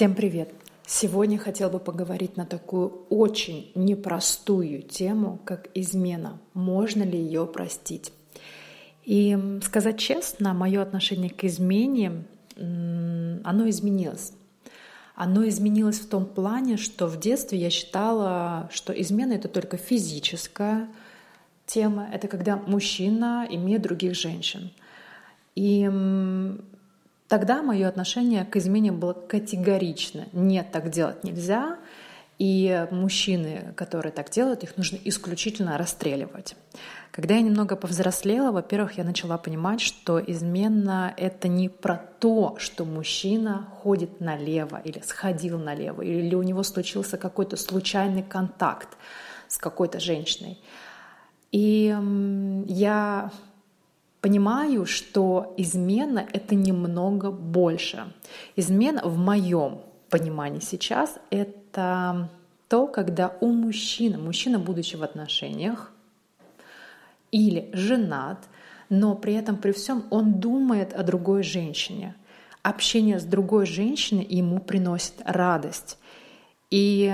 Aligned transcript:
Всем 0.00 0.14
привет! 0.14 0.54
Сегодня 0.86 1.36
хотел 1.36 1.68
бы 1.68 1.78
поговорить 1.78 2.38
на 2.38 2.46
такую 2.46 3.04
очень 3.10 3.70
непростую 3.74 4.80
тему, 4.80 5.38
как 5.44 5.68
измена. 5.74 6.40
Можно 6.54 7.02
ли 7.02 7.18
ее 7.18 7.44
простить? 7.44 8.10
И 9.04 9.38
сказать 9.62 9.98
честно, 9.98 10.54
мое 10.54 10.80
отношение 10.80 11.28
к 11.28 11.44
измене, 11.44 12.24
оно 12.56 13.68
изменилось. 13.68 14.32
Оно 15.16 15.46
изменилось 15.46 16.00
в 16.00 16.08
том 16.08 16.24
плане, 16.24 16.78
что 16.78 17.06
в 17.06 17.20
детстве 17.20 17.58
я 17.58 17.68
считала, 17.68 18.70
что 18.72 18.94
измена— 18.94 19.32
это 19.34 19.48
только 19.48 19.76
физическая 19.76 20.88
тема, 21.66 22.08
это 22.10 22.26
когда 22.26 22.56
мужчина 22.56 23.46
имеет 23.50 23.82
других 23.82 24.14
женщин. 24.14 24.70
И 25.54 25.86
Тогда 27.30 27.62
мое 27.62 27.86
отношение 27.86 28.44
к 28.44 28.56
измене 28.56 28.90
было 28.90 29.12
категорично. 29.12 30.26
Нет, 30.32 30.72
так 30.72 30.90
делать 30.90 31.22
нельзя. 31.22 31.78
И 32.40 32.88
мужчины, 32.90 33.72
которые 33.76 34.10
так 34.10 34.30
делают, 34.30 34.64
их 34.64 34.76
нужно 34.76 34.98
исключительно 35.04 35.78
расстреливать. 35.78 36.56
Когда 37.12 37.36
я 37.36 37.42
немного 37.42 37.76
повзрослела, 37.76 38.50
во-первых, 38.50 38.98
я 38.98 39.04
начала 39.04 39.38
понимать, 39.38 39.80
что 39.80 40.18
измена— 40.18 41.14
это 41.16 41.46
не 41.46 41.68
про 41.68 42.04
то, 42.18 42.56
что 42.58 42.84
мужчина 42.84 43.68
ходит 43.80 44.20
налево 44.20 44.82
или 44.82 44.98
сходил 44.98 45.56
налево, 45.60 46.02
или 46.02 46.34
у 46.34 46.42
него 46.42 46.64
случился 46.64 47.16
какой-то 47.16 47.56
случайный 47.56 48.24
контакт 48.24 48.88
с 49.46 49.56
какой-то 49.56 50.00
женщиной. 50.00 50.58
И 51.52 51.96
я 52.66 53.30
понимаю, 54.20 54.86
что 54.86 55.54
измена— 55.56 56.26
это 56.32 56.54
немного 56.54 57.30
больше. 57.30 58.12
Измена 58.56 59.02
в 59.04 59.16
моем 59.16 59.80
понимании 60.08 60.60
сейчас— 60.60 61.18
это 61.30 62.28
то, 62.68 62.86
когда 62.86 63.36
у 63.40 63.48
мужчины, 63.52 64.18
мужчина, 64.18 64.58
будучи 64.58 64.96
в 64.96 65.02
отношениях, 65.02 65.92
или 67.32 67.70
женат, 67.72 68.48
но 68.88 69.14
при 69.14 69.34
этом 69.34 69.56
при 69.56 69.72
всем 69.72 70.04
он 70.10 70.34
думает 70.40 70.92
о 70.92 71.02
другой 71.02 71.42
женщине. 71.42 72.14
Общение 72.62 73.18
с 73.18 73.24
другой 73.24 73.66
женщиной 73.66 74.24
ему 74.24 74.58
приносит 74.58 75.14
радость. 75.24 75.98
И 76.70 77.12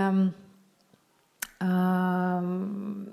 э, 1.61 1.64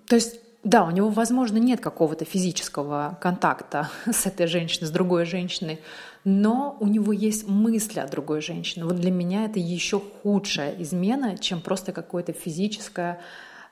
то 0.08 0.16
есть 0.16 0.40
да, 0.64 0.86
у 0.86 0.92
него, 0.92 1.10
возможно, 1.10 1.58
нет 1.58 1.82
какого-то 1.82 2.24
физического 2.24 3.18
контакта 3.22 3.90
с 4.06 4.26
этой 4.26 4.48
женщиной, 4.48 4.88
с 4.88 4.92
другой 4.92 5.26
женщиной, 5.26 5.80
но 6.24 6.78
у 6.80 6.88
него 6.88 7.12
есть 7.12 7.48
мысли 7.48 8.00
о 8.00 8.08
другой 8.08 8.42
женщине. 8.42 8.86
Вот 8.86 8.96
для 8.96 9.12
меня 9.12 9.46
это 9.46 9.60
еще 9.60 10.00
худшая 10.00 10.74
измена, 10.82 11.38
чем 11.38 11.60
просто 11.60 11.92
какой-то 11.92 12.32
физическое, 12.32 13.20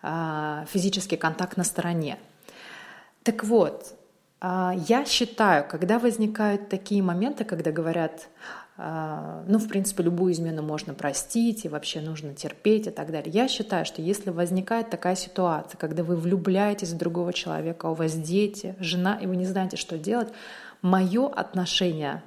а, 0.01 0.65
физический 0.69 1.15
контакт 1.15 1.55
на 1.55 1.63
стороне. 1.63 2.17
Так 3.23 3.45
вот, 3.45 3.95
а, 4.41 4.75
я 4.87 5.05
считаю, 5.05 5.65
когда 5.69 5.97
возникают 5.97 6.67
такие 6.67 7.01
моменты, 7.01 7.45
когда 7.45 7.71
говорят, 7.71 8.27
ну, 9.47 9.59
в 9.59 9.67
принципе, 9.67 10.03
любую 10.03 10.33
измену 10.33 10.63
можно 10.63 10.95
простить, 10.95 11.65
и 11.65 11.69
вообще 11.69 12.01
нужно 12.01 12.33
терпеть 12.33 12.87
и 12.87 12.89
так 12.89 13.11
далее. 13.11 13.31
Я 13.31 13.47
считаю, 13.47 13.85
что 13.85 14.01
если 14.01 14.31
возникает 14.31 14.89
такая 14.89 15.15
ситуация, 15.15 15.77
когда 15.77 16.03
вы 16.03 16.15
влюбляетесь 16.15 16.89
в 16.89 16.97
другого 16.97 17.31
человека, 17.31 17.85
у 17.87 17.93
вас 17.93 18.13
дети, 18.13 18.75
жена, 18.79 19.19
и 19.21 19.27
вы 19.27 19.35
не 19.35 19.45
знаете, 19.45 19.77
что 19.77 19.99
делать, 19.99 20.29
мое 20.81 21.27
отношение 21.27 22.23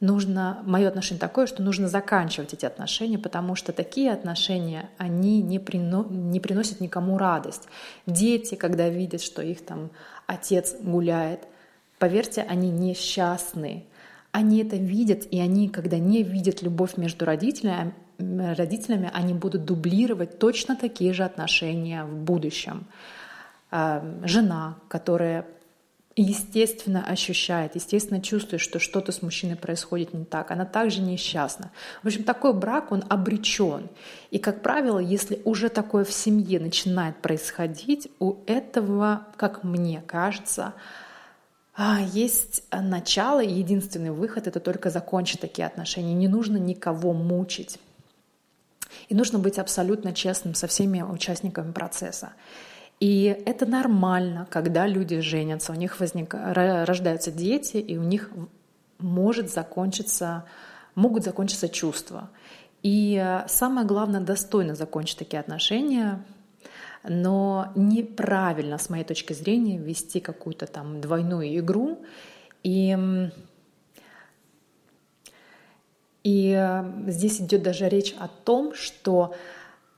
нужно, 0.00 0.62
мое 0.64 0.88
отношение 0.88 1.20
такое, 1.20 1.46
что 1.46 1.62
нужно 1.62 1.86
заканчивать 1.86 2.54
эти 2.54 2.66
отношения, 2.66 3.18
потому 3.18 3.54
что 3.54 3.72
такие 3.72 4.10
отношения, 4.12 4.90
они 4.98 5.42
не, 5.42 5.60
прино, 5.60 6.04
не 6.10 6.40
приносят 6.40 6.80
никому 6.80 7.18
радость. 7.18 7.68
Дети, 8.06 8.56
когда 8.56 8.88
видят, 8.88 9.22
что 9.22 9.42
их 9.42 9.64
там 9.64 9.90
отец 10.26 10.74
гуляет, 10.80 11.46
поверьте, 12.00 12.42
они 12.42 12.70
несчастны 12.70 13.84
они 14.34 14.60
это 14.62 14.74
видят, 14.74 15.28
и 15.30 15.38
они, 15.38 15.68
когда 15.68 15.96
не 15.98 16.24
видят 16.24 16.60
любовь 16.60 16.96
между 16.96 17.24
родителями, 17.24 17.94
родителями, 18.18 19.08
они 19.14 19.32
будут 19.32 19.64
дублировать 19.64 20.40
точно 20.40 20.74
такие 20.74 21.12
же 21.12 21.22
отношения 21.22 22.04
в 22.04 22.16
будущем. 22.16 22.84
А, 23.70 24.04
жена, 24.24 24.76
которая 24.88 25.46
естественно 26.16 27.06
ощущает, 27.06 27.76
естественно 27.76 28.20
чувствует, 28.20 28.60
что 28.60 28.80
что-то 28.80 29.12
с 29.12 29.22
мужчиной 29.22 29.54
происходит 29.54 30.12
не 30.12 30.24
так, 30.24 30.50
она 30.50 30.64
также 30.64 31.00
несчастна. 31.00 31.70
В 32.02 32.08
общем, 32.08 32.24
такой 32.24 32.54
брак, 32.54 32.90
он 32.90 33.04
обречен. 33.08 33.88
И, 34.32 34.40
как 34.40 34.62
правило, 34.62 34.98
если 34.98 35.40
уже 35.44 35.68
такое 35.68 36.04
в 36.04 36.12
семье 36.12 36.58
начинает 36.58 37.18
происходить, 37.18 38.08
у 38.18 38.38
этого, 38.48 39.28
как 39.36 39.62
мне 39.62 40.02
кажется, 40.04 40.74
есть 41.76 42.62
э, 42.70 42.80
начало, 42.80 43.42
и 43.42 43.52
единственный 43.52 44.10
выход— 44.10 44.46
это 44.46 44.60
только 44.60 44.90
закончить 44.90 45.40
такие 45.40 45.66
отношения. 45.66 46.14
Не 46.14 46.28
нужно 46.28 46.56
никого 46.56 47.12
мучить. 47.12 47.80
И 49.08 49.14
нужно 49.14 49.38
быть 49.40 49.58
абсолютно 49.58 50.12
честным 50.12 50.54
со 50.54 50.66
всеми 50.68 51.02
участниками 51.02 51.72
процесса. 51.72 52.32
И 53.00 53.24
это 53.44 53.66
нормально, 53.66 54.46
когда 54.50 54.86
люди 54.86 55.18
женятся, 55.20 55.72
у 55.72 55.74
них 55.74 55.98
возник... 55.98 56.32
рождаются 56.34 57.32
дети, 57.32 57.78
и 57.78 57.96
у 57.96 58.02
них 58.02 58.30
может 58.98 59.52
закончиться, 59.52 60.44
могут 60.94 61.24
закончиться 61.24 61.68
чувства. 61.68 62.30
И 62.82 63.20
э, 63.20 63.48
самое 63.48 63.84
главное— 63.86 64.20
достойно 64.22 64.76
закончить 64.76 65.18
такие 65.18 65.40
отношения, 65.40 66.22
но 67.04 67.72
неправильно, 67.74 68.78
с 68.78 68.90
моей 68.90 69.04
точки 69.04 69.32
зрения, 69.32 69.78
вести 69.78 70.20
какую-то 70.20 70.66
там 70.66 71.00
двойную 71.00 71.58
игру. 71.58 72.04
И, 72.62 72.96
и 76.22 76.82
здесь 77.06 77.40
идет 77.40 77.62
даже 77.62 77.88
речь 77.88 78.14
о 78.18 78.28
том, 78.28 78.74
что 78.74 79.34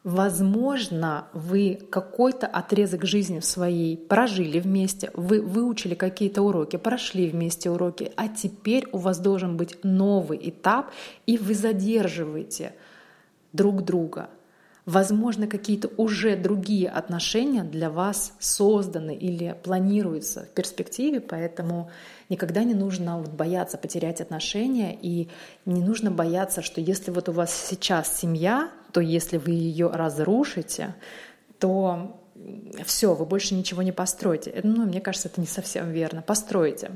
Возможно, 0.07 1.27
вы 1.33 1.81
какой-то 1.91 2.47
отрезок 2.47 3.05
жизни 3.05 3.41
своей 3.41 3.97
прожили 3.97 4.61
вместе, 4.61 5.11
вы 5.15 5.43
выучили 5.43 5.97
какие-то 5.97 6.43
уроки, 6.43 6.77
прошли 6.77 7.29
вместе 7.29 7.71
уроки, 7.71 8.13
а 8.15 8.29
теперь 8.29 8.87
у 8.93 8.99
вас 8.99 9.19
должен 9.19 9.57
быть 9.57 9.83
новый 9.83 10.39
этап, 10.49 10.93
и 11.27 11.37
вы 11.37 11.55
задерживаете 11.55 12.77
друг 13.53 13.83
друга. 13.83 14.31
Возможно, 14.87 15.49
какие-то 15.49 15.91
уже 15.97 16.37
другие 16.37 16.89
отношения 16.89 17.65
для 17.65 17.91
вас 17.91 18.33
созданы 18.39 19.17
или 19.17 19.57
планируются 19.65 20.45
в 20.45 20.49
перспективе, 20.51 21.21
поэтому 21.21 21.91
никогда 22.29 22.63
не 22.63 22.75
нужно 22.75 23.19
вот 23.19 23.31
бояться 23.31 23.79
потерять 23.79 24.21
отношения 24.21 24.97
и 25.03 25.29
не 25.65 25.83
нужно 25.83 26.13
бояться, 26.13 26.63
что 26.63 26.81
если 26.81 27.11
вот 27.11 27.29
у 27.29 27.33
вас 27.33 27.53
сейчас 27.53 28.17
семья, 28.17 28.71
то 28.93 29.01
если 29.01 29.39
вы 29.39 29.51
ее 29.51 29.91
разрушите, 29.91 30.95
то 31.59 32.21
все, 32.85 33.13
вы 33.13 33.27
больше 33.27 33.57
ничего 33.57 33.83
не 33.83 33.93
построите. 33.93 34.61
Ну, 34.63 34.87
мне 34.87 35.01
кажется, 35.01 35.27
это 35.27 35.41
не 35.41 35.49
совсем 35.49 35.91
верно. 35.91 36.23
Постройте. 36.23 36.93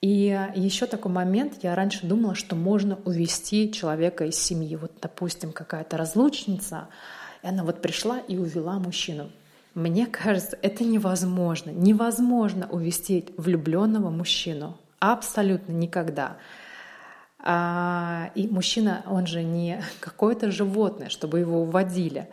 И 0.00 0.50
еще 0.54 0.86
такой 0.86 1.10
момент, 1.10 1.54
я 1.62 1.74
раньше 1.74 2.06
думала, 2.06 2.36
что 2.36 2.54
можно 2.54 2.98
увести 3.04 3.72
человека 3.72 4.26
из 4.26 4.36
семьи. 4.36 4.76
Вот, 4.76 4.92
допустим, 5.02 5.52
какая-то 5.52 5.96
разлучница, 5.96 6.88
и 7.42 7.48
она 7.48 7.64
вот 7.64 7.82
пришла 7.82 8.18
и 8.20 8.36
увела 8.36 8.78
мужчину. 8.78 9.30
Мне 9.74 10.06
кажется, 10.06 10.56
это 10.62 10.84
невозможно. 10.84 11.70
Невозможно 11.70 12.68
увести 12.70 13.26
влюбленного 13.36 14.10
мужчину. 14.10 14.78
Абсолютно 15.00 15.72
никогда. 15.72 16.36
А, 17.40 18.30
и 18.34 18.48
мужчина, 18.48 19.04
он 19.06 19.26
же 19.26 19.42
не 19.42 19.82
какое-то 20.00 20.50
животное, 20.50 21.08
чтобы 21.08 21.40
его 21.40 21.62
уводили. 21.62 22.28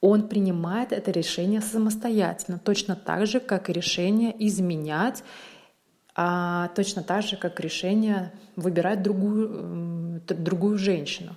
Он 0.00 0.28
принимает 0.28 0.92
это 0.92 1.10
решение 1.10 1.60
самостоятельно, 1.60 2.58
точно 2.58 2.96
так 2.96 3.26
же, 3.26 3.38
как 3.38 3.70
и 3.70 3.72
решение 3.72 4.34
изменять 4.46 5.22
а 6.14 6.68
точно 6.68 7.02
так 7.02 7.22
же, 7.22 7.36
как 7.36 7.60
решение 7.60 8.32
выбирать 8.56 9.02
другую, 9.02 10.20
другую 10.28 10.78
женщину. 10.78 11.34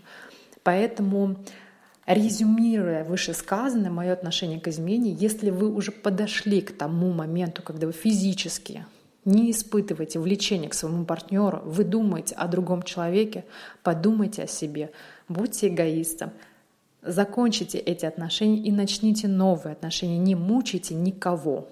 Поэтому, 0.63 1.37
резюмируя 2.05 3.03
вышесказанное, 3.03 3.91
мое 3.91 4.11
отношение 4.11 4.59
к 4.59 4.67
измене, 4.67 5.11
если 5.11 5.49
вы 5.49 5.73
уже 5.73 5.91
подошли 5.91 6.61
к 6.61 6.77
тому 6.77 7.11
моменту, 7.11 7.61
когда 7.61 7.87
вы 7.87 7.93
физически 7.93 8.85
не 9.23 9.49
испытываете 9.51 10.19
влечения 10.19 10.69
к 10.69 10.73
своему 10.73 11.05
партнеру, 11.05 11.61
вы 11.65 11.83
думаете 11.83 12.35
о 12.35 12.47
другом 12.47 12.83
человеке, 12.83 13.45
подумайте 13.81 14.43
о 14.43 14.47
себе, 14.47 14.91
будьте 15.29 15.67
эгоистом, 15.67 16.31
закончите 17.01 17.77
эти 17.77 18.05
отношения 18.05 18.57
и 18.57 18.71
начните 18.71 19.27
новые 19.27 19.73
отношения, 19.73 20.17
не 20.17 20.35
мучайте 20.35 20.93
никого. 20.93 21.67